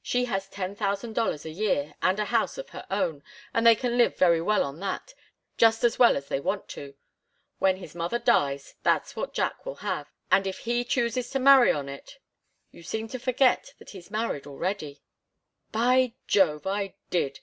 She 0.00 0.26
has 0.26 0.48
ten 0.48 0.76
thousand 0.76 1.14
dollars 1.16 1.44
a 1.44 1.50
year, 1.50 1.96
and 2.00 2.20
a 2.20 2.26
house 2.26 2.56
of 2.56 2.68
her 2.68 2.86
own, 2.88 3.24
and 3.52 3.66
they 3.66 3.74
can 3.74 3.98
live 3.98 4.16
very 4.16 4.40
well 4.40 4.62
on 4.62 4.78
that 4.78 5.12
just 5.56 5.82
as 5.82 5.98
well 5.98 6.16
as 6.16 6.28
they 6.28 6.38
want 6.38 6.68
to. 6.68 6.94
When 7.58 7.78
his 7.78 7.92
mother 7.92 8.20
dies 8.20 8.76
that's 8.84 9.16
what 9.16 9.34
Jack 9.34 9.66
will 9.66 9.74
have, 9.82 10.12
and 10.30 10.46
if 10.46 10.58
he 10.58 10.84
chooses 10.84 11.28
to 11.30 11.40
marry 11.40 11.72
on 11.72 11.88
it" 11.88 12.20
"You 12.70 12.84
seem 12.84 13.08
to 13.08 13.18
forget 13.18 13.74
that 13.80 13.90
he's 13.90 14.08
married 14.08 14.46
already" 14.46 15.02
"By 15.72 16.14
Jove! 16.28 16.64
I 16.64 16.94
did! 17.10 17.40